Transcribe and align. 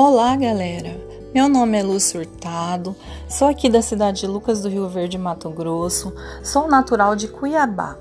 Olá, 0.00 0.36
galera! 0.36 0.96
Meu 1.34 1.48
nome 1.48 1.76
é 1.76 1.82
Lúcio 1.82 2.20
Hurtado, 2.20 2.94
sou 3.28 3.48
aqui 3.48 3.68
da 3.68 3.82
cidade 3.82 4.20
de 4.20 4.28
Lucas 4.28 4.60
do 4.60 4.68
Rio 4.68 4.88
Verde, 4.88 5.18
Mato 5.18 5.50
Grosso, 5.50 6.14
sou 6.40 6.68
natural 6.68 7.16
de 7.16 7.26
Cuiabá. 7.26 7.96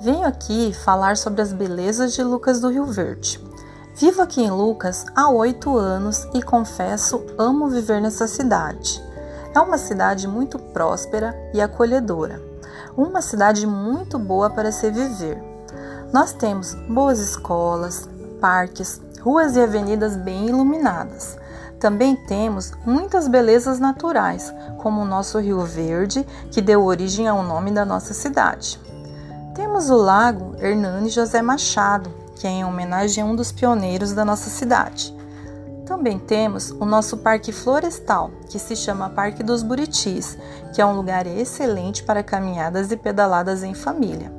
Venho 0.00 0.26
aqui 0.26 0.72
falar 0.72 1.18
sobre 1.18 1.42
as 1.42 1.52
belezas 1.52 2.14
de 2.14 2.22
Lucas 2.22 2.62
do 2.62 2.70
Rio 2.70 2.86
Verde. 2.86 3.38
Vivo 3.94 4.22
aqui 4.22 4.40
em 4.40 4.50
Lucas 4.50 5.04
há 5.14 5.28
oito 5.28 5.76
anos 5.76 6.26
e 6.32 6.40
confesso, 6.40 7.22
amo 7.36 7.68
viver 7.68 8.00
nessa 8.00 8.26
cidade. 8.26 9.04
É 9.54 9.60
uma 9.60 9.76
cidade 9.76 10.26
muito 10.26 10.58
próspera 10.58 11.36
e 11.52 11.60
acolhedora, 11.60 12.40
uma 12.96 13.20
cidade 13.20 13.66
muito 13.66 14.18
boa 14.18 14.48
para 14.48 14.72
se 14.72 14.90
viver. 14.90 15.38
Nós 16.10 16.32
temos 16.32 16.72
boas 16.88 17.18
escolas, 17.18 18.08
parques, 18.40 18.98
ruas 19.24 19.56
e 19.56 19.60
avenidas 19.62 20.16
bem 20.16 20.48
iluminadas. 20.48 21.38
Também 21.84 22.16
temos 22.16 22.72
muitas 22.86 23.28
belezas 23.28 23.78
naturais, 23.78 24.50
como 24.78 25.02
o 25.02 25.04
nosso 25.04 25.38
Rio 25.38 25.60
Verde, 25.66 26.26
que 26.50 26.62
deu 26.62 26.82
origem 26.82 27.28
ao 27.28 27.42
nome 27.42 27.70
da 27.70 27.84
nossa 27.84 28.14
cidade. 28.14 28.80
Temos 29.54 29.90
o 29.90 29.96
Lago 29.96 30.56
Hernani 30.58 31.10
José 31.10 31.42
Machado, 31.42 32.10
que 32.36 32.46
é 32.46 32.50
em 32.50 32.64
homenagem 32.64 33.22
a 33.22 33.26
um 33.26 33.36
dos 33.36 33.52
pioneiros 33.52 34.14
da 34.14 34.24
nossa 34.24 34.48
cidade. 34.48 35.14
Também 35.84 36.18
temos 36.18 36.70
o 36.70 36.86
nosso 36.86 37.18
Parque 37.18 37.52
Florestal, 37.52 38.30
que 38.48 38.58
se 38.58 38.74
chama 38.74 39.10
Parque 39.10 39.42
dos 39.42 39.62
Buritis, 39.62 40.38
que 40.74 40.80
é 40.80 40.86
um 40.86 40.96
lugar 40.96 41.26
excelente 41.26 42.02
para 42.02 42.22
caminhadas 42.22 42.90
e 42.92 42.96
pedaladas 42.96 43.62
em 43.62 43.74
família. 43.74 44.32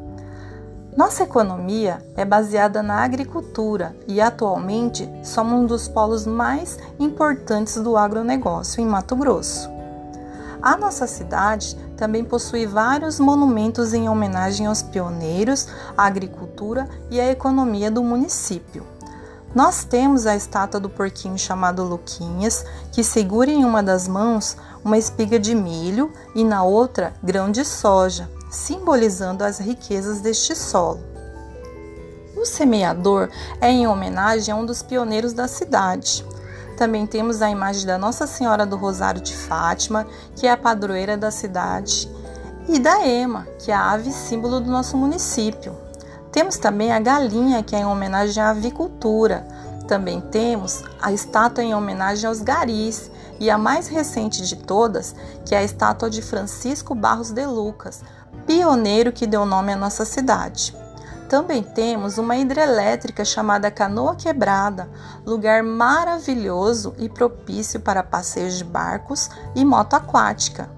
Nossa 0.95 1.23
economia 1.23 2.01
é 2.15 2.23
baseada 2.23 2.81
na 2.81 3.03
agricultura 3.03 3.93
e 4.07 4.21
atualmente 4.21 5.09
somos 5.23 5.59
um 5.59 5.65
dos 5.65 5.89
polos 5.89 6.25
mais 6.25 6.79
importantes 6.97 7.75
do 7.75 7.97
agronegócio 7.97 8.79
em 8.79 8.85
Mato 8.85 9.13
Grosso. 9.13 9.69
A 10.61 10.77
nossa 10.77 11.05
cidade 11.05 11.75
também 11.97 12.23
possui 12.23 12.65
vários 12.65 13.19
monumentos 13.19 13.93
em 13.93 14.07
homenagem 14.07 14.67
aos 14.67 14.81
pioneiros, 14.81 15.67
à 15.97 16.05
agricultura 16.05 16.87
e 17.11 17.19
à 17.19 17.29
economia 17.29 17.91
do 17.91 18.01
município. 18.01 18.85
Nós 19.53 19.83
temos 19.83 20.25
a 20.25 20.33
estátua 20.33 20.79
do 20.79 20.89
porquinho 20.89 21.37
chamado 21.37 21.83
Luquinhas, 21.83 22.65
que 22.93 23.03
segura 23.03 23.51
em 23.51 23.65
uma 23.65 23.83
das 23.83 24.07
mãos 24.07 24.55
uma 24.83 24.97
espiga 24.97 25.37
de 25.37 25.53
milho 25.55 26.09
e 26.33 26.43
na 26.43 26.63
outra 26.63 27.13
grão 27.21 27.51
de 27.51 27.65
soja, 27.65 28.29
simbolizando 28.55 29.43
as 29.43 29.59
riquezas 29.59 30.21
deste 30.21 30.55
solo. 30.55 30.99
O 32.35 32.45
semeador 32.45 33.29
é 33.59 33.69
em 33.69 33.87
homenagem 33.87 34.53
a 34.53 34.57
um 34.57 34.65
dos 34.65 34.81
pioneiros 34.81 35.33
da 35.33 35.47
cidade. 35.47 36.25
Também 36.77 37.05
temos 37.05 37.41
a 37.41 37.49
imagem 37.49 37.85
da 37.85 37.97
Nossa 37.97 38.25
Senhora 38.25 38.65
do 38.65 38.75
Rosário 38.75 39.21
de 39.21 39.35
Fátima, 39.35 40.07
que 40.35 40.47
é 40.47 40.51
a 40.51 40.57
padroeira 40.57 41.17
da 41.17 41.31
cidade, 41.31 42.09
e 42.67 42.79
da 42.79 43.05
Ema, 43.05 43.47
que 43.59 43.71
é 43.71 43.75
a 43.75 43.91
ave 43.91 44.11
símbolo 44.11 44.59
do 44.59 44.71
nosso 44.71 44.97
município. 44.97 45.75
Temos 46.31 46.57
também 46.57 46.91
a 46.91 46.99
galinha, 46.99 47.63
que 47.63 47.75
é 47.75 47.79
em 47.79 47.85
homenagem 47.85 48.41
à 48.41 48.49
avicultura. 48.49 49.47
Também 49.87 50.19
temos 50.19 50.83
a 51.01 51.13
estátua 51.13 51.63
em 51.63 51.73
homenagem 51.73 52.27
aos 52.27 52.41
garis 52.41 53.09
e 53.39 53.49
a 53.49 53.57
mais 53.57 53.87
recente 53.87 54.45
de 54.45 54.55
todas, 54.55 55.15
que 55.45 55.53
é 55.53 55.59
a 55.59 55.63
estátua 55.63 56.09
de 56.09 56.21
Francisco 56.21 56.95
Barros 56.95 57.31
de 57.31 57.45
Lucas, 57.45 58.01
pioneiro 58.45 59.11
que 59.11 59.27
deu 59.27 59.45
nome 59.45 59.73
à 59.73 59.75
nossa 59.75 60.05
cidade. 60.05 60.75
Também 61.27 61.63
temos 61.63 62.17
uma 62.17 62.37
hidrelétrica 62.37 63.25
chamada 63.25 63.71
Canoa 63.71 64.15
Quebrada, 64.15 64.87
lugar 65.25 65.63
maravilhoso 65.63 66.93
e 66.97 67.09
propício 67.09 67.79
para 67.79 68.03
passeios 68.03 68.53
de 68.57 68.63
barcos 68.63 69.29
e 69.55 69.65
moto 69.65 69.95
aquática. 69.95 70.69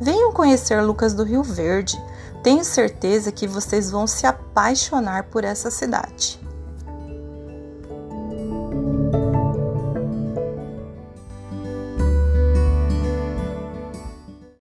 Venham 0.00 0.32
conhecer 0.32 0.80
Lucas 0.82 1.12
do 1.12 1.22
Rio 1.22 1.42
Verde. 1.42 2.02
Tenho 2.42 2.64
certeza 2.64 3.30
que 3.30 3.46
vocês 3.46 3.90
vão 3.90 4.06
se 4.06 4.26
apaixonar 4.26 5.24
por 5.24 5.44
essa 5.44 5.70
cidade. 5.70 6.40